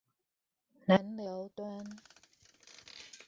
[0.87, 1.85] 南寮端